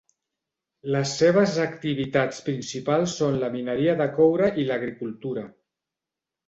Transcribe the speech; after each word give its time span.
Les 0.95 1.11
seves 1.19 1.53
activitats 1.65 2.41
principals 2.49 3.15
són 3.21 3.39
la 3.45 3.53
mineria 3.59 3.97
de 4.05 4.11
cobre 4.19 4.53
i 4.65 4.69
l'agricultura. 4.73 5.51